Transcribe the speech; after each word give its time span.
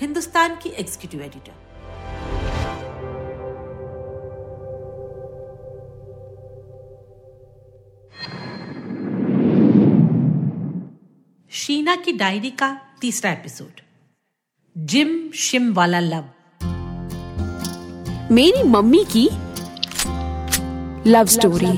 हिंदुस्तान 0.00 0.54
की 0.62 0.68
executive 0.68 1.22
editor 1.22 1.52
Sheena 11.50 11.94
की 11.96 12.12
diary 12.12 12.50
का 12.50 12.68
तीसरा 13.00 13.30
एपिसोड 13.32 13.80
जिम 14.76 15.30
शिम 15.34 15.72
वाला 15.74 16.00
लव. 16.00 16.24
मेरी 18.34 18.62
मम्मी 18.62 19.04
की 19.16 19.28
लव 21.10 21.26
स्टोरी 21.26 21.72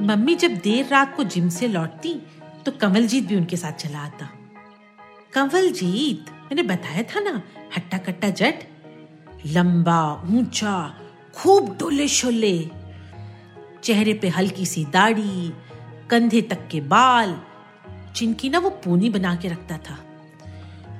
मम्मी 0.00 0.34
जब 0.34 0.54
देर 0.54 0.86
रात 0.86 1.14
को 1.16 1.24
जिम 1.24 1.48
से 1.48 1.68
लौटती 1.68 2.14
तो 2.66 2.72
कंवलजीत 2.72 3.26
भी 3.26 3.36
उनके 3.36 3.56
साथ 3.56 3.72
चला 3.72 3.98
आता। 3.98 4.28
कंवलजीत, 5.34 6.30
मैंने 6.30 6.62
बताया 6.62 7.02
था 7.02 7.20
ना 7.20 7.42
हट्टा 7.76 7.98
कट्टा 7.98 8.28
जट? 8.30 8.64
लंबा, 9.46 10.22
ऊँचा, 10.30 10.94
खूब 11.36 11.76
डोले 11.78 12.08
शोले 12.08 12.58
चेहरे 13.82 14.14
पे 14.14 14.28
हल्की 14.28 14.66
सी 14.66 14.84
दाढ़ी, 14.84 15.52
कंधे 16.10 16.42
तक 16.42 16.66
के 16.68 16.80
बाल, 16.82 17.36
जिनकी 18.16 18.48
ना 18.50 18.58
वो 18.58 18.70
पोनी 18.84 19.10
बना 19.10 19.34
के 19.36 19.48
रखता 19.48 19.78
था। 19.78 19.98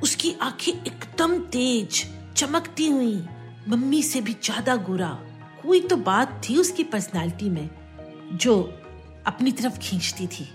उसकी 0.02 0.34
आँखें 0.42 0.72
एकदम 0.72 1.38
तेज, 1.38 2.04
चमकती 2.36 2.88
हुई। 2.88 3.24
मम्मी 3.68 4.02
से 4.02 4.20
भी 4.20 4.32
ज़्यादा 4.32 4.76
गोरा। 4.76 5.08
कोई 5.62 5.80
तो 5.80 5.96
बात 5.96 6.40
थी 6.48 6.56
उसकी 6.56 6.84
पर्सनालिटी 6.84 7.48
में, 7.50 7.68
जो 8.34 8.56
अपनी 9.26 9.52
तरफ़ 9.52 9.78
खींचती 9.78 10.26
थी। 10.26 10.54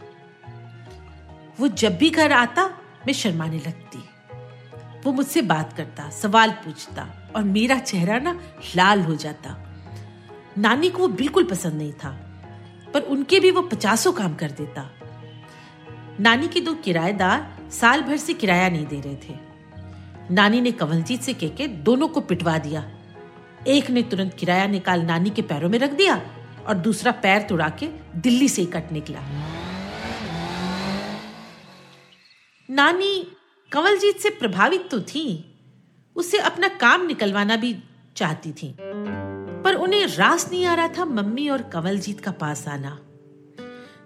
वो 1.60 1.68
जब 1.68 1.98
भी 1.98 2.10
घर 2.10 2.32
आता, 2.32 2.68
मैं 3.08 3.14
शर्माने 3.14 3.58
लगती। 3.58 4.00
वो 5.06 5.14
मुझसे 5.14 5.42
बात 5.42 5.74
करता, 5.74 6.10
सवाल 6.10 6.52
पूछता 6.52 7.32
और 7.36 7.44
मेरा 7.44 7.80
चेहरा 7.80 8.20
ना 8.20 8.40
लाल 8.76 9.02
हो 9.02 9.16
जाता। 9.16 9.58
नानी 10.58 10.90
को 10.90 10.98
वो 10.98 11.08
बिल्कुल 11.08 11.44
पसंद 11.44 11.74
नहीं 11.74 11.94
था, 11.94 12.12
पर 12.94 13.02
उनके 13.02 13.40
भी 13.40 13.52
वो 13.52 13.62
पचासों 13.62 14.12
काम 14.12 14.36
कर 14.36 14.52
देता। 14.52 14.90
नानी 16.20 16.48
के 16.48 16.62
दो 16.62 16.74
किराएदार 16.74 17.58
साल 17.72 18.02
भर 18.02 18.18
से 18.18 18.34
किराया 18.34 18.70
नहीं 18.70 18.86
दे 18.86 19.02
रहे 19.02 19.16
थे। 19.16 19.40
नानी 20.32 20.62
ने 20.62 20.72
कंवलजीत 20.72 21.22
से 21.22 21.34
कह 21.34 21.48
के 21.48 21.68
दोनों 21.68 22.08
को 22.08 22.22
पिटवा 22.22 22.58
दिया। 22.58 22.92
एक 23.68 23.90
ने 23.90 24.04
तुरंत 24.04 24.34
किराया 24.34 24.68
निकाल 24.68 25.02
नानी 25.02 25.30
के 25.30 25.42
पैरों 25.42 25.70
में 25.70 25.80
रख 25.80 25.92
दिया 25.92 26.22
और 26.68 26.76
दूसरा 26.76 27.12
पैर 27.12 27.42
तुड़ा 27.42 27.70
के 27.70 27.88
दिल्ली 28.16 28.50
से 28.50 28.66
कट 28.66 28.92
निकला। 28.92 29.20
नानी 32.70 33.32
कंवलजीत 33.72 34.18
से 34.18 34.30
प्रभावित 34.30 34.90
तो 34.92 35.02
थी। 35.02 35.56
उसे 36.16 36.38
अपना 36.38 36.68
काम 36.68 37.06
निकलवाना 37.06 37.56
भी 37.56 37.84
चाहती 38.18 38.52
थी। 38.52 38.76
पर 39.64 39.76
उन्हें 39.76 40.08
रास 40.08 40.52
नहीं 40.52 40.66
आ 40.66 40.74
रहा 40.74 40.88
था 40.88 41.06
मम्मी 41.06 41.50
और 41.50 41.62
कंवलजीत 41.62 42.20
का 42.20 42.32
पास 42.32 42.68
आना। 42.68 43.00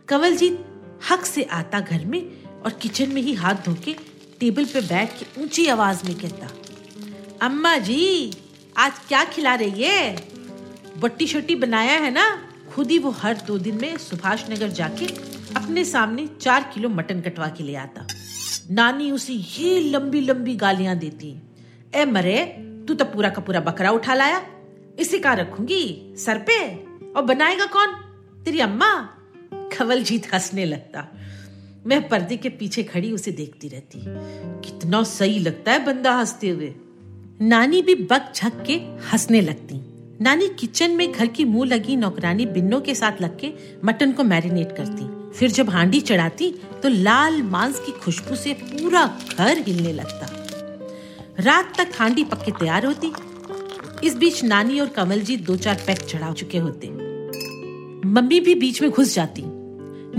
कंवलजीत 0.08 0.66
हक 1.12 1.26
से 1.26 1.44
आता 1.44 1.80
घर 1.80 2.06
में 2.06 2.44
और 2.62 2.72
किचन 2.72 3.10
में 3.10 3.22
ही 3.22 3.34
हाथ 3.34 3.56
धो 3.56 3.74
के 3.74 3.96
टेबल 4.40 4.66
पे 4.66 4.82
बैठ 4.82 5.20
के 5.20 5.42
ऊँची 5.42 5.68
आवाज़ 5.68 6.06
में 6.06 6.16
कहता, 6.16 6.50
अम्मा 7.42 7.78
जी, 7.78 8.34
आज 8.78 9.00
क्या 9.08 9.24
खिला 9.26 9.56
रही 9.56 9.84
है? 9.84 10.28
बट्टी 10.98 11.28
शोटी 11.28 11.56
बनाया 11.56 12.00
है 12.00 12.12
ना? 12.12 12.55
खुद 12.76 12.92
ही 12.92 13.00
वो 13.00 13.10
हर 13.10 13.38
दो 13.38 13.58
दिन 13.58 13.82
में 13.82 13.98
सुभाष 13.98 14.50
नगर 14.50 14.68
जाके 14.68 15.06
अपने 15.56 15.86
सामने 15.86 16.30
चार 16.42 16.72
किलो 16.74 16.90
मटन 16.90 17.22
कटवा 17.22 17.48
के 17.48 17.64
ले 17.64 17.76
आता। 17.76 18.08
नानी 18.72 19.12
उसे 19.12 19.34
ये 19.34 19.80
लंबी 19.80 20.22
लंबी 20.22 20.56
गालियाँ 20.56 20.96
देती। 20.96 21.42
ए 21.96 22.06
मरे, 22.06 22.46
तू 22.88 22.94
तो 22.94 23.06
पूरा 23.06 23.30
का 23.30 23.42
पूरा 23.42 23.60
बकरा 23.60 23.92
उठा 23.92 24.14
लाया। 24.14 24.48
इसे 25.00 25.20
कहा 25.20 25.34
रखूँगी? 25.34 26.14
सर 26.18 26.38
पे? 26.38 26.76
और 27.16 27.22
बनाएगा 27.22 27.66
कौन? 27.66 27.88
तेरी 28.46 28.60
अम्मा? 28.60 29.10
खवलजीत 29.74 30.34
हंसने 30.34 30.66
लगता। 30.66 31.08
मैं 31.86 32.10
पर्दे 32.10 32.38
के 32.38 32.50
पीछे 32.50 32.84
खड़ी 32.84 33.12
उसे 33.12 33.32
देखती 33.32 33.68
रहती। 33.68 34.02
कितना 34.70 35.04
सही 35.04 35.40
लगता 35.40 35.72
है 35.72 35.86
बंदा 35.86 36.12
हँसते 36.12 36.50
हुए। 36.50 36.76
नानी 37.42 37.82
भी 37.82 37.96
बक 37.96 38.34
झक 38.36 38.64
के 38.64 38.74
हंसने 38.78 39.42
लगती। 39.42 39.85
नानी 40.22 40.48
किचन 40.50 40.92
में 40.92 41.12
घर 41.12 41.28
की 41.28 41.46
मुँह 41.46 41.68
लगी 41.68 41.96
नौकरानी 41.96 42.46
बिन्नों 42.46 42.82
के 42.82 42.96
साथ 42.96 43.22
लग 43.22 43.40
के 43.40 43.52
मटन 43.86 44.12
को 44.12 44.24
मैरिनेट 44.24 44.72
करती। 44.78 45.08
फिर 45.34 45.52
जब 45.52 45.70
हांडी 45.70 46.00
चढ़ाती 46.02 46.50
तो 46.84 46.90
लाल 46.90 47.42
मांस 47.44 47.80
की 47.80 47.92
खुशबू 47.92 48.36
से 48.36 48.54
पूरा 48.54 49.06
घर 49.38 49.58
हिलने 49.58 49.94
लगता। 49.94 50.28
रात 51.40 51.74
तक 51.78 51.92
हांडी 51.96 52.24
पक्के 52.24 52.52
तैयार 52.52 52.86
होती। 52.86 53.12
इस 54.04 54.16
बीच 54.18 54.44
नानी 54.44 54.80
और 54.80 54.88
कमलजीत 54.88 55.46
दो 55.46 55.56
चार 55.56 55.84
पैक 55.88 56.00
चढ़ा 56.00 56.32
चुके 56.34 56.58
होते। 56.58 56.88
मम्मी 58.08 58.40
भी 58.40 58.56
बीच 58.56 58.82
में 58.82 58.92
घुस 58.92 59.16
जाती। 59.16 59.44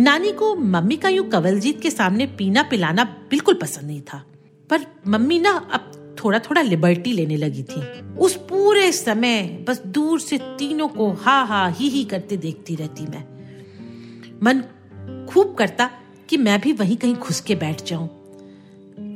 नानी 0.02 0.32
को 0.32 0.54
मम्मी 0.56 0.96
का 0.96 1.08
यूँ 1.08 1.28
कवलजीत 1.28 1.80
के 1.80 1.90
सामने 1.90 2.26
पीना 2.26 2.62
पिलाना 2.62 3.04
बिल्कुल 3.30 3.54
पसंद 3.54 3.86
नहीं 3.86 4.00
था। 4.00 4.24
पर 4.70 4.86
मम्मी 5.06 5.38
ना 5.38 5.50
अब 5.50 5.92
थोड़ा 6.24 6.38
थोड़ा 6.38 6.62
लिबर्टी 6.62 7.12
लेने 7.12 7.36
लगी 7.36 7.62
थी। 7.62 7.80
उस 8.18 8.36
पूरे 8.48 8.90
समय 8.92 9.64
बस 9.68 9.82
दूर 9.86 10.20
से 10.20 10.38
तीनों 10.38 10.88
को 10.88 11.10
हा 11.12 11.42
हा 11.42 11.66
ही 11.68 11.88
ही 11.88 12.04
करते 12.04 12.36
देखती 12.36 12.74
रहती 12.74 13.06
मैं। 13.06 13.24
मन 14.42 14.62
खूब 15.26 15.54
करता 15.54 15.90
कि 16.28 16.36
मैं 16.36 16.60
भी 16.60 16.72
वहीं 16.72 16.96
कहीं 16.96 17.14
घुस 17.14 17.40
के 17.40 17.54
बैठ 17.54 17.84
जाऊँ। 17.84 18.08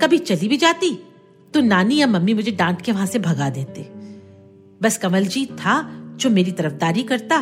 कभी 0.02 0.18
चली 0.18 0.48
भी 0.48 0.56
जाती 0.56 0.98
तो 1.54 1.60
नानी 1.60 1.96
या 1.96 2.06
मम्मी 2.06 2.34
मुझे 2.34 2.50
डांट 2.50 2.82
के 2.82 2.92
वहाँ 2.92 3.06
से 3.06 3.18
भगा 3.18 3.50
देते। 3.50 3.82
बस 4.82 4.98
कमल 4.98 5.26
जी 5.26 5.46
था 5.46 5.82
जो 6.16 6.30
मेरी 6.30 6.52
तरफदारी 6.52 7.02
करता, 7.02 7.38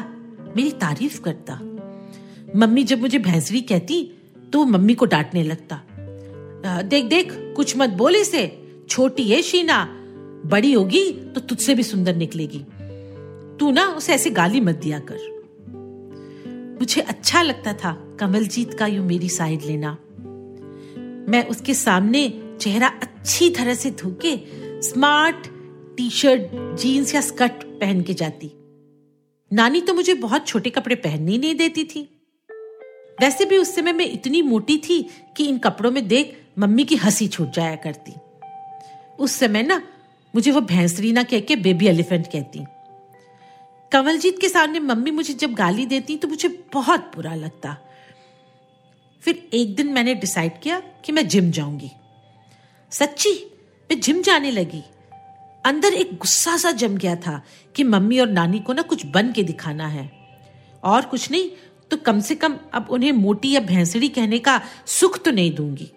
मेरी 0.56 0.70
तारीफ़ 0.70 1.20
करता। 1.20 1.60
मम्मी 2.56 2.82
जब 2.84 3.00
मुझे 3.00 3.19
भैंसवी 3.19 3.60
कहती 3.60 4.02
तो 4.52 4.64
मम्मी 4.64 4.94
को 4.94 5.04
डांटने 5.04 5.42
लगता। 5.42 5.80
देख 6.82 7.04
देख, 7.04 7.32
कुछ 7.56 7.76
मत 7.76 7.90
बोले 7.90 8.20
इसे। 8.20 8.46
छोटी 8.88 9.25
है 9.25 9.43
शीना। 9.43 9.94
बड़ी 10.47 10.72
होगी 10.72 11.12
तो 11.12 11.41
तुझसे 11.41 11.75
भी 11.75 11.82
सुंदर 11.82 12.16
निकलेगी। 12.16 12.59
तू 13.60 13.71
ना 13.71 13.87
उसे 13.87 14.15
ऐसे 14.15 14.31
गाली 14.31 14.60
मत 14.60 14.75
दिया 14.75 14.99
कर। 14.99 15.38
मुझे 16.81 17.00
अच्छा 17.00 17.43
लगता 17.43 17.72
था 17.72 18.16
कमलजीत 18.21 18.75
का 18.75 18.87
यू 18.87 19.03
मेरी 19.03 19.28
साइड 19.28 19.62
लेना। 19.62 19.99
मैं 21.31 21.49
उसके 21.49 21.75
सामने 21.75 22.43
चेहरा 22.60 22.88
अच्छी 22.88 23.50
तरह 23.50 23.75
से 23.75 23.91
धोके 23.91 24.37
स्मार्ट 24.82 25.37
टी 25.97 26.10
शर्ट 26.10 26.43
जीन्स 26.76 27.15
या 27.15 27.20
स्कर्ट 27.20 27.53
पहन 27.53 28.03
के 28.03 28.15
जाती। 28.15 28.50
नानी 29.53 29.81
तो 29.81 29.94
मुझे 29.94 30.15
बहुत 30.15 30.47
छोटे 30.47 30.70
कपड़े 30.70 30.97
पहनने 30.97 31.32
ही 31.32 31.38
नहीं 31.38 31.55
देती 31.55 31.84
थी। 31.84 32.23
वैसे 33.20 33.44
भी 33.44 33.56
उस 33.56 33.75
समय 33.75 33.93
मैं 33.93 34.12
इतनी 34.12 34.43
मोटी 34.43 34.79
थी 34.79 35.08
कि 35.37 35.46
इन 35.46 35.58
कपड़ों 35.58 35.91
में 35.91 36.08
देख 36.08 36.37
मम्मी 36.58 36.84
की 36.84 36.96
हँसी 36.96 37.29
छूट 37.29 37.50
जाया 37.50 37.76
करती। 37.76 38.12
उस 39.19 39.32
समय 39.32 39.62
ना, 39.62 39.82
मुझे 40.35 40.50
वो 40.50 40.61
भैंसरी 40.61 41.12
ना 41.12 41.23
कह 41.23 41.41
के 41.41 41.56
बेबी 41.56 41.87
एलिफेंट 41.87 42.26
कहती। 42.26 42.65
कंवलजीत 43.93 44.41
के 44.41 44.49
सामने 44.49 44.81
मम्मी 44.81 45.11
मुझे 45.11 45.35
जब 45.35 45.55
गाली 45.55 45.87
देती 45.87 46.17
तो 46.17 46.29
मुझे 46.29 46.49
बहुत 46.73 47.11
बुरा 47.17 47.35
लगता। 47.35 47.76
फिर 49.23 49.49
एक 49.53 49.75
दिन 49.76 49.93
मैंने 49.93 50.15
डिसाइड 50.15 50.61
किया 50.61 50.81
कि 51.05 51.12
मैं 51.12 51.29
जिम 51.29 51.50
जाऊँगी। 51.50 51.91
सच्ची, 52.93 53.32
मैं 53.91 54.00
जिम 54.00 54.23
जाने 54.23 54.50
लगी। 54.50 54.82
अंदर 55.65 55.93
एक 55.93 56.12
गुस्सा 56.15 56.56
सा 56.56 56.70
जम 56.70 56.97
गया 56.97 57.17
था 57.17 57.43
कि 57.75 57.85
मम्मी 57.85 58.19
और 58.19 58.29
नानी 58.29 58.59
को 58.59 58.73
ना 58.73 58.82
कुछ 58.82 59.06
बन 59.06 59.32
के 59.32 59.43
दिखाना 59.43 59.87
है। 59.87 60.11
और 60.85 61.03
कुछ 61.03 61.31
नहीं 61.31 61.50
तो 61.91 61.97
कम 61.97 62.20
से 62.20 62.35
कम 62.35 62.59
अब 62.73 62.87
उन्हें 62.91 63.12
मोटी 63.12 63.50
या 63.50 63.61
भैंसड़ी 63.61 64.09
कहने 64.09 64.38
का 64.38 64.61
सुख 64.87 65.23
तो 65.25 65.31
नहीं 65.31 65.55
दूँगी। 65.55 65.91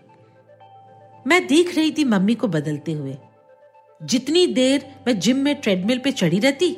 मैं 1.26 1.46
देख 1.48 1.76
रही 1.76 1.92
थी 1.92 2.04
मम्मी 2.04 2.36
को 2.36 2.48
बदलते 2.48 2.92
हुए। 2.92 3.18
जितनी 4.02 4.46
देर 4.48 4.86
मैं 5.08 5.20
जिम 5.20 5.38
में 5.38 5.56
ट्रेडमिल 5.56 6.00
पे 6.00 6.12
चढ़ी 6.12 6.40
रहती, 6.40 6.78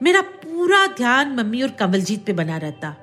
मेरा 0.00 0.20
पूरा 0.20 0.86
ध्यान 0.86 1.34
मम्मी 1.36 1.62
और 1.62 1.70
कमलजीत 1.70 2.24
पे 2.24 2.32
बना 2.32 2.56
रहता। 2.56 2.94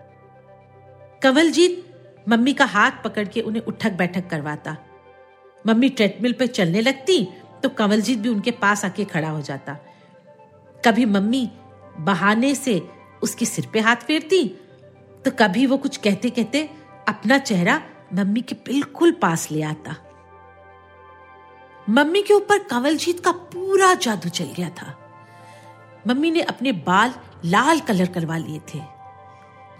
कंवलजीत 1.21 1.83
मम्मी 2.27 2.53
का 2.53 2.65
हाथ 2.65 3.03
पकड़ 3.03 3.27
के 3.27 3.41
उन्हें 3.41 3.63
उठक 3.63 3.91
बैठक 3.91 4.27
करवाता। 4.29 4.75
मम्मी 5.65 5.89
ट्रेडमिल 5.89 6.33
पर 6.33 6.47
चलने 6.47 6.81
लगती 6.81 7.23
तो 7.63 7.69
कंवलजीत 7.69 8.19
भी 8.19 8.29
उनके 8.29 8.51
पास 8.53 8.85
आके 8.85 9.05
खड़ा 9.05 9.29
हो 9.29 9.41
जाता। 9.41 9.77
कभी 10.83 11.05
मम्मी 11.07 11.49
बहाने 11.99 12.53
से 12.55 12.81
उसके 13.23 13.45
सिर 13.45 13.67
पे 13.73 13.79
हाथ 13.79 13.95
फेरती 13.97 14.43
तो 15.25 15.31
कभी 15.31 15.65
वो 15.65 15.77
कुछ 15.77 15.97
कहते 15.97 16.29
कहते 16.29 16.69
अपना 17.07 17.37
चेहरा 17.39 17.81
मम्मी 18.13 18.41
के 18.41 18.55
बिल्कुल 18.65 19.11
पास 19.11 19.51
ले 19.51 19.61
आता। 19.63 19.95
मम्मी 21.89 22.21
के 22.21 22.33
ऊपर 22.33 22.59
कंवलजीत 22.59 23.19
का 23.19 23.31
पूरा 23.31 23.93
जादू 23.93 24.29
चल 24.29 24.51
गया 24.55 24.69
था। 24.69 24.93
मम्मी 26.07 26.31
ने 26.31 26.41
अपने 26.41 26.71
बाल 26.71 27.13
लाल 27.45 27.79
कलर 27.79 28.07
करवा 28.07 28.37
लिए 28.37 28.59
थे। 28.73 28.81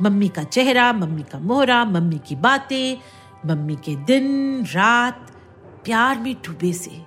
मम्मी 0.02 0.28
का 0.30 0.44
चेहरा, 0.44 0.92
मम्मी 0.94 1.24
का 1.24 1.40
मोहरा, 1.40 1.84
मम्मी 1.86 2.20
की 2.28 2.36
बातें, 2.36 2.98
मम्मी 3.46 3.76
के 3.76 3.96
दिन, 3.96 4.66
रात, 4.66 5.32
प्यार 5.86 6.20
में 6.20 6.34
डूबे 6.36 6.74
से। 6.74 7.02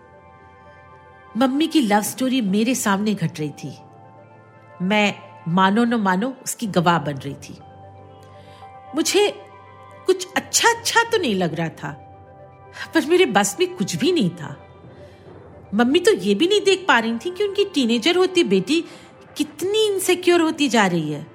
मम्मी 1.37 1.67
की 1.67 1.81
लव 1.81 2.03
स्टोरी 2.03 2.41
मेरे 2.41 2.75
सामने 2.75 3.15
घट 3.15 3.41
रही 3.41 3.51
थी। 3.51 3.77
मैं 4.83 5.15
मानो 5.49 5.85
न 5.85 5.95
मानो 5.95 6.35
उसकी 6.45 6.67
गवाह 6.67 6.99
बन 6.99 7.17
रही 7.17 7.35
थी। 7.35 7.59
मुझे 8.95 9.29
कुछ 10.07 10.27
अच्छा 10.37 10.69
अच्छा 10.69 11.03
तो 11.03 11.19
नहीं 11.19 11.35
लग 11.35 11.55
रहा 11.55 11.69
था, 11.69 11.93
पर 12.95 13.07
मेरे 13.07 13.27
बस 13.27 13.57
में 13.61 13.75
कुछ 13.77 13.97
भी 13.97 14.13
नहीं 14.13 14.31
था। 14.31 14.57
मम्मी 15.75 16.01
तो 16.01 16.13
ये 16.13 16.35
भी 16.35 16.47
नहीं 16.49 16.61
देख 16.61 16.85
पा 16.89 16.99
रही 16.99 17.17
थी 17.17 17.31
कि 17.31 17.45
उनकी 17.45 17.65
टीनेजर 17.65 18.17
होती 18.17 18.45
बेटी 18.45 18.85
कितनी 19.37 19.87
इनसिक्योर 19.87 20.41
होती 20.41 20.69
जा 20.69 20.87
रही 20.87 21.13
है। 21.13 21.27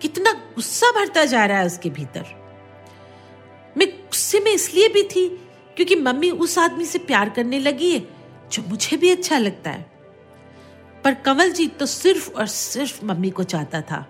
कितना 0.00 0.32
गुस्सा 0.32 0.90
भरता 0.90 1.24
जा 1.24 1.44
रहा 1.46 1.58
है 1.58 1.66
उसके 1.66 1.90
भीतर। 1.90 2.24
मैं 3.76 3.88
गुस्से 3.88 4.40
में 4.40 4.52
इसलिए 4.52 4.88
भी 4.88 5.02
थी 5.02 5.28
क्योंकि 5.76 5.96
मम्मी 5.96 6.30
उस 6.30 6.58
आदमी 6.58 6.84
से 6.84 6.98
प्यार 6.98 7.30
करने 7.30 7.58
लगी 7.58 7.90
है, 7.90 8.08
जो 8.52 8.62
मुझे 8.68 8.96
भी 8.96 9.10
अच्छा 9.10 9.38
लगता 9.38 9.70
है। 9.70 9.90
पर 11.04 11.14
कंवलजीत 11.14 11.78
तो 11.78 11.86
सिर्फ़ 11.86 12.30
और 12.30 12.46
सिर्फ़ 12.46 13.04
मम्मी 13.04 13.30
को 13.30 13.42
चाहता 13.42 13.80
था। 13.80 14.06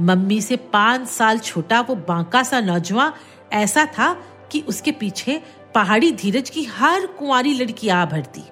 मम्मी 0.00 0.40
से 0.40 0.56
पाँच 0.56 1.08
साल 1.08 1.38
छोटा 1.38 1.80
वो 1.80 1.94
बांका 1.94 2.42
सा 2.42 2.60
नौजवान 2.60 3.12
ऐसा 3.52 3.84
था 3.86 4.12
कि 4.52 4.60
उसके 4.60 4.92
पीछे 4.92 5.42
पहाड़ी 5.74 6.10
धीरज 6.12 6.50
की 6.50 6.64
हर 6.64 7.06
कुंवारी 7.08 7.52
लड़की 7.54 7.88
आ 7.88 8.04
भरती। 8.04 8.42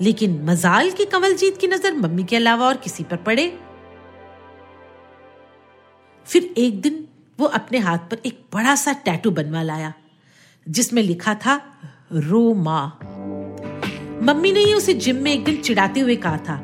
लेकिन 0.00 0.40
मजाल 0.44 0.90
की 0.90 1.04
कंवलजीत 1.04 1.58
की 1.58 1.66
नज़र 1.66 1.94
मम्मी 1.94 2.24
के 2.24 2.36
अलावा 2.36 2.66
और 2.66 2.76
किसी 2.76 3.04
पर 3.04 3.16
पड़े। 3.16 3.46
फिर 6.26 6.54
एक 6.58 6.80
दिन 6.80 7.04
वो 7.38 7.46
अपने 7.46 7.78
हाथ 7.78 7.98
पर 8.10 8.20
एक 8.26 8.40
बड़ा 8.54 8.74
सा 8.74 8.92
टैटू 9.04 9.30
बनवा 9.30 9.62
लाया, 9.62 9.92
जिसमें 10.66 11.02
लिखा 11.02 11.34
था, 11.34 11.60
रो 12.12 12.42
माँ। 12.54 12.98
मम्मी 14.22 14.52
ने 14.52 14.60
ही 14.60 14.74
उसे 14.74 14.94
जिम 14.94 15.16
में 15.16 15.32
एक 15.32 15.44
दिन 15.44 15.56
चिढ़ाते 15.56 16.00
हुए 16.00 16.16
कहा 16.16 16.36
था 16.38 16.56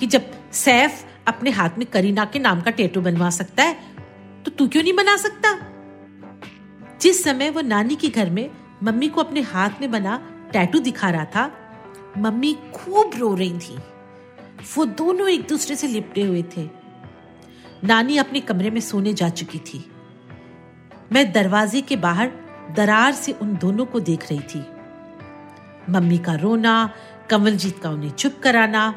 कि 0.00 0.06
जब 0.06 0.30
सैफ 0.52 1.04
अपने 1.28 1.50
हाथ 1.50 1.78
में 1.78 1.86
करीना 1.86 2.24
के 2.24 2.38
नाम 2.38 2.60
का 2.60 2.70
टैटू 2.70 3.00
बनवा 3.00 3.30
सकता 3.30 3.62
है 3.62 3.76
तो 4.44 4.50
तू 4.50 4.66
क्यों 4.68 4.82
नहीं 4.82 4.92
बना 4.92 5.16
सकता? 5.16 5.58
जिस 7.00 7.22
समय 7.24 7.50
वो 7.50 7.60
नानी 7.60 7.96
के 7.96 8.08
घर 8.08 8.30
में 8.30 8.48
मम्मी 8.82 9.08
को 9.08 9.20
अपने 9.20 9.40
हाथ 9.40 9.70
में 9.80 9.90
बना 9.90 10.32
टैटू 10.52 10.78
दिखा 10.78 11.10
रहा 11.10 11.24
था। 11.24 11.52
मम्मी 12.18 12.58
खूब 12.74 13.10
रो 13.18 13.34
रही 13.34 13.58
थी। 13.58 13.78
वो 14.76 14.84
दोनों 14.84 15.28
एक 15.28 15.48
दूसरे 15.48 15.76
से 15.76 15.88
लिपटे 15.88 16.22
हुए 16.22 16.44
थे। 16.56 16.68
नानी 17.84 18.16
अपने 18.16 18.40
कमरे 18.40 18.70
में 18.70 18.80
सोने 18.80 19.14
जा 19.14 19.28
चुकी 19.28 19.58
थी। 19.58 19.92
मैं 21.12 21.32
दरवाजे 21.32 21.80
के 21.80 21.96
बाहर 21.96 22.32
दरार 22.76 23.12
से 23.12 23.32
उन 23.32 23.56
दोनों 23.56 23.86
को 23.86 24.00
देख 24.00 24.32
रही 24.32 24.40
थी। 24.40 24.66
मम्मी 25.92 26.18
का 26.18 26.34
रोना, 26.34 26.90
कंवलजीत 27.30 27.78
का 27.78 27.90
उन्हें 27.90 28.10
चुप 28.10 28.40
कराना। 28.42 28.94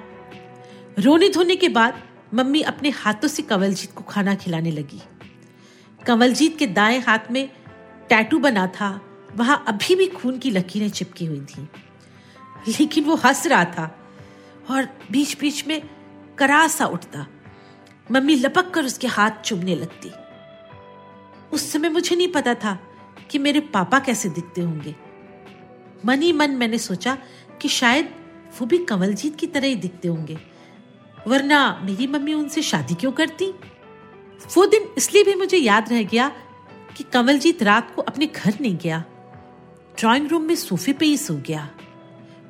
रोने 1.00 1.30
धोने 1.30 1.56
के 1.56 1.70
बाद 1.70 1.94
मम्मी 2.34 2.62
अपने 2.62 2.90
हाथों 2.90 3.28
से 3.28 3.42
कंवलजीत 3.42 3.92
को 3.92 4.04
खाना 4.04 4.36
खिलाने 4.36 4.72
लगी। 4.72 5.02
कंवलजीत 6.08 6.58
के 6.58 6.68
दाएँ 6.68 7.00
हाथ 7.00 7.20
में 7.32 7.50
टैटू 8.10 8.40
बना 8.40 8.68
था। 8.68 9.02
वहाँ 9.36 9.64
अभी 9.68 9.96
भी 9.96 10.08
खून 10.08 10.40
की 10.40 10.52
लकीरें 10.52 10.90
चिपकी 10.90 11.26
हुई 11.26 11.42
थी। 11.42 11.70
लेकिन 12.68 13.04
वो 13.04 13.16
हंस 13.16 13.48
रहा 13.48 13.66
था 13.66 14.00
और 14.72 14.90
बीच 15.12 15.40
बीच 15.40 15.68
में 15.68 15.82
करा 16.38 16.68
सा 16.68 16.86
उठता। 16.86 17.28
मम्मी 18.12 18.36
लपक 18.36 18.70
कर 18.70 18.86
उसके 18.86 19.08
हाथ 19.08 19.32
चुभने 19.32 19.76
लगती। 19.76 20.12
उस 21.52 21.72
समय 21.72 21.90
मुझे 21.90 22.16
नहीं 22.16 22.28
पता 22.28 22.54
था 22.54 22.80
कि 23.30 23.38
मेरे 23.38 23.60
पापा 23.60 24.00
कैसे 24.00 24.30
दिखते 24.30 24.62
होंगे। 24.62 24.96
मन 26.06 26.22
ही 26.22 26.32
मन 26.32 26.52
मैंने 26.52 26.78
सोचा 26.78 27.18
कि 27.62 27.68
शायद 27.68 28.16
वो 28.60 28.66
भी 28.66 28.78
कंवलजीत 28.78 29.36
की 29.36 29.48
तरह 29.48 29.68
ही 29.68 29.76
दिखते 29.76 30.08
होंगे। 30.08 30.38
वरना 31.28 31.80
मेरी 31.84 32.08
मम्मी 32.08 32.34
उनसे 32.34 32.62
शादी 32.62 32.96
क्यों 32.96 33.12
करती? 33.12 33.54
वो 34.58 34.66
दिन 34.66 34.90
इसलिए 34.98 35.24
भी 35.24 35.36
मुझे 35.36 35.58
याद 35.58 35.90
रह 35.90 36.04
गया 36.04 36.30
कि 36.98 37.04
कंवलजीत 37.04 37.64
रात 37.64 37.96
को 37.96 38.02
अपने 38.02 38.26
घर 38.26 38.54
नहीं 38.62 38.78
गया। 38.78 39.04
ड्राइंग 40.00 40.28
रूम 40.28 40.44
में 40.44 40.56
सोफे 40.56 40.94
पे 40.94 41.06
ही 41.06 41.18
सो 41.18 41.36
गया। 41.48 41.70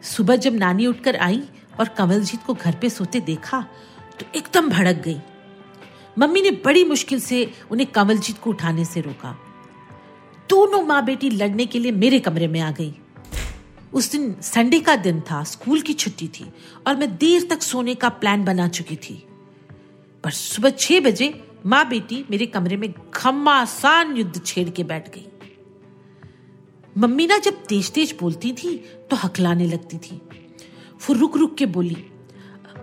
सुबह 0.04 0.36
जब 0.36 0.56
नानी 0.56 0.88
उठकर 0.88 1.16
आई 1.16 1.42
और 1.80 1.88
कंवलजीत 1.88 2.44
को 2.44 2.54
घर 2.54 2.76
पे 2.76 2.90
सोते 2.90 3.20
देखा 3.20 3.62
तो 4.20 4.26
एकदम 4.36 4.70
भड़क 4.70 4.96
गई। 4.96 5.18
मम्मी 6.18 6.42
ने 6.42 6.52
बड़ी 6.66 6.84
मुश्किल 6.84 7.20
से 7.20 7.50
उन्हें 7.72 7.88
कंवलजीत 7.92 8.38
को 8.38 8.50
उठाने 8.50 8.86
से 8.86 9.02
रोका। 9.02 9.38
दोनों 10.50 10.82
माँ 10.86 11.04
बेटी 11.06 11.30
लड़ने 11.30 11.66
के 11.66 11.80
लिए 11.80 11.92
मेरे 11.92 12.20
कमरे 12.20 12.48
में 12.48 12.60
आ 12.60 12.72
गई। 12.72 12.94
उस 13.94 14.12
दिन 14.12 14.36
संडे 14.42 14.80
का 14.80 14.96
दिन 14.96 15.22
था, 15.22 15.44
स्कूल 15.44 15.82
की 15.82 15.94
छुट्टी 15.94 16.28
थी 16.28 16.46
और 16.88 16.96
मैं 16.96 17.16
देर 17.18 17.48
तक 17.50 17.62
सोने 17.62 17.96
का 17.96 18.10
प्लान 18.10 18.46
बना 18.46 18.68
चुकी 18.68 18.96
थी। 18.96 19.24
पर 20.24 20.32
सुबह 20.32 20.70
छह 20.70 21.00
बजे 21.00 21.34
माँ 21.66 21.88
बेटी 21.90 22.24
मेरे 22.32 22.46
कमरे 22.46 22.78
में 22.78 22.90
घमासान 22.92 24.16
युद्ध 24.18 24.42
छेड़ 24.46 24.70
के 24.70 24.84
बैठ 24.84 25.14
गई। 25.16 25.26
मम्मी 26.96 27.26
ना 27.28 27.38
जब 27.38 27.64
तेज 27.66 27.92
तेज 27.92 28.16
बोलती 28.20 28.52
थी 28.54 28.76
तो 29.10 29.16
हकलाने 29.16 29.68
लगती 29.68 29.98
थी। 29.98 30.16
वो 31.04 31.14
रुक 31.14 31.38
रुक 31.38 31.56
के 31.58 31.66
बोली, 31.68 31.96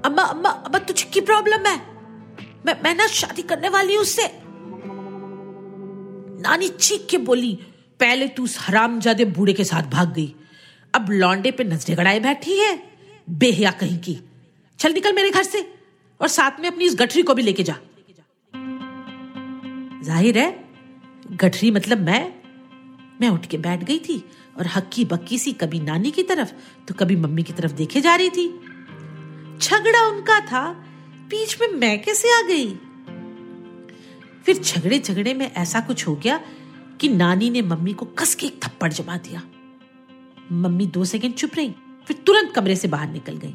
अम्मा 0.05 0.23
अम्मा 0.25 0.51
अम्मा, 0.51 0.79
तुझे 0.79 1.11
की 1.13 1.21
प्रॉब्लम 1.23 1.67
है? 1.67 1.77
मैं 2.67 2.75
मैं 2.85 2.95
ना 2.95 3.07
शादी 3.09 3.43
करने 3.43 3.69
वाली 3.69 3.95
हूँ 3.95 4.03
उससे। 4.03 4.27
नानी 6.43 6.69
चीख 6.71 7.07
के 7.11 7.19
बोली, 7.21 7.53
पहले 8.01 8.29
तू 8.29 8.45
उस 8.45 8.57
हरामजादे 8.61 9.25
बूढ़े 9.27 9.53
के 9.53 9.65
साथ 9.65 9.91
भाग 9.91 10.13
गई। 10.15 10.35
अब 10.95 11.11
लौंडे 11.13 11.51
पे 11.51 11.65
नजरे 11.65 11.97
गड़ाए 11.97 12.21
बैठी 12.21 12.59
है, 12.59 12.79
बेहिया 13.29 13.71
कहीं 13.73 13.99
की। 13.99 14.19
चल 14.79 14.93
निकल 14.93 15.13
मेरे 15.13 15.31
घर 15.31 15.43
से 15.43 15.61
और 16.21 16.29
साथ 16.29 16.61
में 16.61 16.69
अपनी 16.69 16.85
इस 16.85 16.97
गठरी 16.99 17.23
को 17.23 17.35
भी 17.35 17.43
लेके 17.43 17.63
जा। 17.63 17.77
ज़ाहिर 20.03 20.39
है, 20.39 20.65
गठरी 21.33 21.71
मतलब 21.71 21.99
मैं 22.01 22.40
मैं 23.21 23.29
उठ 23.29 23.47
के 23.47 23.59
बैठ 23.59 23.85
गई 23.85 23.99
थी 23.99 24.25
और 24.59 24.67
हक्की 24.67 25.05
बक्की 25.05 25.39
सी 25.39 25.53
कभी 25.53 25.81
नानी 25.81 26.11
की 26.11 26.23
तरफ़ 26.23 26.53
तो 26.89 26.95
कभी 26.95 27.17
मम्मी 27.17 27.43
की 27.43 27.53
तरफ़ 27.53 27.73
देखे 27.73 28.01
जा 28.01 28.15
रही 28.15 28.31
थी। 28.31 28.49
झगड़ा 29.59 30.07
उनका 30.07 30.41
था, 30.41 30.73
बीच 31.29 31.61
में 31.61 31.69
मैं 31.69 32.03
कैसे 32.03 32.39
आ 32.39 32.43
गई? 32.43 32.75
फिर 34.47 34.59
झगड़े 34.59 34.99
झगड़े 34.99 35.35
में 35.35 35.53
ऐसा 35.53 35.81
कुछ 35.81 36.09
हो 36.09 36.17
गया 36.17 36.41
कि 37.01 37.09
नानी 37.09 37.51
ने 37.51 37.63
मम्मी 37.63 37.93
को 37.93 38.07
कस 38.07 38.35
के 38.35 38.47
एक 38.47 38.65
थप्पड़ 38.65 38.93
जमा 38.93 39.17
दिया। 39.17 39.43
मम्मी 40.53 40.87
दो 40.87 41.05
सेकंड 41.05 41.35
चुप 41.35 41.51
रही, 41.55 41.75
फिर 42.07 42.17
तुरंत 42.27 42.53
कमरे 42.55 42.77
से 42.77 42.89
बाहर 42.89 43.09
निकल 43.09 43.37
गई। 43.37 43.55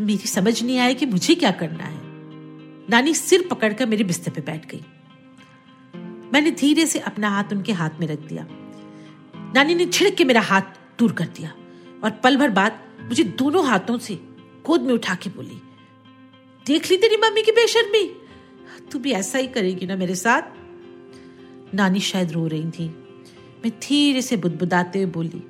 मेरी 0.00 0.28
समझ 0.28 0.62
नहीं 0.62 0.78
आया 0.78 0.92
कि 0.92 1.06
मुझे 1.06 1.34
क्या 1.34 1.50
करना 1.50 1.84
है। 1.84 2.00
नानी 2.90 3.14
सिर 3.14 3.48
पकड़कर 3.50 3.86
मेरे 3.86 4.04
बिस्तर 4.04 4.30
पे 4.30 4.40
बैठ 4.40 4.70
गई। 4.70 4.84
मैंने 6.32 6.50
धीरे 6.50 6.86
से 6.86 6.98
अपना 7.00 7.28
हाथ 7.28 7.52
उनके 7.52 7.72
हाथ 7.72 8.00
में 8.00 8.06
रख 8.06 8.18
दिया। 8.18 8.46
नानी 9.54 9.74
ने 9.74 9.86
छिड़क 9.86 10.14
के 10.14 10.24
मेरा 10.24 10.40
हाथ 10.40 10.62
दूर 10.98 11.12
कर 11.12 11.26
दिया 11.26 11.54
और 12.04 12.10
पल 12.24 12.36
भर 12.36 12.50
बाद 12.50 12.78
मुझे 13.00 13.24
दोनों 13.38 13.66
हाथों 13.66 13.98
से 13.98 14.14
गोद 14.66 14.82
में 14.82 14.92
उठा 14.94 15.14
के 15.14 15.30
बोली, 15.30 15.60
देख 16.66 16.90
ली 16.90 16.96
तेरी 16.96 17.16
मम्मी 17.16 17.42
की 17.42 17.52
बेशर्मी। 17.52 18.04
तू 18.92 18.98
भी 18.98 19.12
ऐसा 19.12 19.38
ही 19.38 19.46
करेगी 19.46 19.86
ना 19.86 19.96
मेरे 19.96 20.14
साथ? 20.14 20.42
नानी 21.74 22.00
शायद 22.00 22.32
रो 22.32 22.46
रही 22.46 22.70
थी। 22.70 22.88
मैं 23.64 23.70
धीरे 23.82 24.22
से 24.22 24.36
बुदबुदाते 24.36 25.02
हुए 25.02 25.10
बोली, 25.12 25.42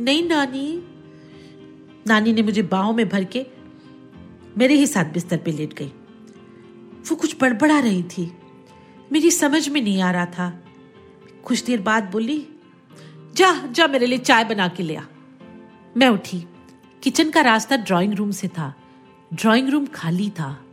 नहीं 0.00 0.26
नानी। 0.28 0.82
नानी 2.06 2.32
ने 2.32 2.42
मुझे 2.42 2.62
बाहों 2.62 2.92
में 2.94 3.08
भर 3.08 3.24
के 3.26 3.46
मेरे 4.58 4.74
ही 4.74 4.86
साथ 4.86 5.12
बिस्तर 5.12 5.36
पे 5.36 5.52
लेट 5.52 5.74
गई। 5.74 5.92
वो 7.04 7.16
कुछ 7.16 7.36
बड़बड़ा 7.40 7.78
रही 7.78 8.02
थी। 8.02 8.30
मेरी 9.12 9.30
समझ 9.30 9.68
में 9.68 9.80
नहीं 9.80 10.02
आ 10.02 10.10
रहा 10.10 10.26
था। 10.26 10.62
कुछ 11.44 11.64
देर 11.64 11.80
बाद 11.80 12.10
बोली, 12.10 12.46
जा 13.34 13.66
जा 13.66 13.86
मेरे 13.86 14.06
लिए 14.06 14.18
चाय 14.18 14.44
बना 14.44 14.68
के 14.68 14.82
ले 14.82 14.96
आ। 14.96 15.02
मैं 15.96 16.08
उठी। 16.08 16.44
किचन 17.02 17.30
का 17.30 17.40
रास्ता 17.40 17.76
ड्राइंग 17.76 18.14
रूम 18.14 18.30
से 18.30 18.48
था। 18.48 18.74
ड्राइंग 19.34 19.68
रूम 19.68 19.86
खाली 19.86 20.30
था। 20.30 20.64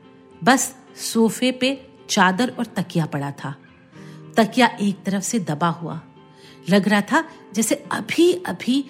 बस 0.43 0.75
सोफे 0.95 1.51
पे 1.51 1.87
चादर 2.09 2.49
और 2.49 2.65
तकिया 2.65 3.05
पड़ा 3.05 3.31
था। 3.31 3.55
तकिया 4.37 4.67
एक 4.81 5.03
तरफ़ 5.03 5.23
से 5.23 5.39
दबा 5.39 5.69
हुआ। 5.69 6.01
लग 6.69 6.87
रहा 6.87 7.01
था 7.01 7.23
जैसे 7.53 7.75
अभी 7.91 8.31
अभी 8.33 8.85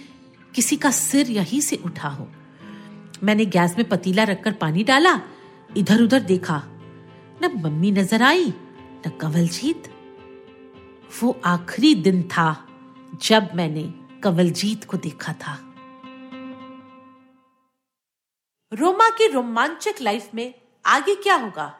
किसी 0.56 0.76
का 0.76 0.92
सिर 0.92 1.32
यहीं 1.32 1.62
से 1.62 1.76
उठा 1.76 2.10
हो। 2.10 2.28
मैंने 3.24 3.46
गैस 3.46 3.78
में 3.78 3.88
पतीला 3.90 4.24
रखकर 4.24 4.52
पानी 4.52 4.84
डाला 4.84 5.20
इधर 5.78 6.02
उधर 6.02 6.20
देखा। 6.20 6.64
न 7.44 7.52
मम्मी 7.64 7.92
नज़र 7.92 8.24
आई 8.24 8.54
न 9.08 9.10
कंवलजीत? 9.10 9.84
वो 11.24 11.42
आखिरी 11.46 11.96
दिन 11.96 12.24
था 12.24 12.68
जब 13.22 13.50
मैंने 13.56 13.94
कंवलजीत 14.22 14.84
को 14.84 14.98
देखा 14.98 15.34
था। 15.34 15.74
रोमा 18.74 19.10
की 19.10 19.28
रोमांचक 19.28 19.94
लाइफ 20.02 20.30
में 20.36 20.54
आगे 20.86 21.16
क्या 21.16 21.36
होगा? 21.36 21.80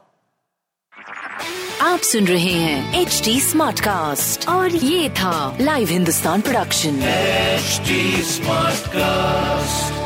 आप 1.82 2.00
सुन 2.00 2.28
रहे 2.28 2.44
हैं 2.44 3.02
एच 3.02 3.22
डी 3.26 3.42
स्मार्ट 3.42 3.80
कास्ट 3.80 4.50
और 4.50 4.70
ये 4.70 5.10
था 5.10 5.58
live 5.62 5.88
Hindustan 5.88 6.42
production 6.42 6.94
smart 6.94 8.86
Smartcast. 8.86 10.05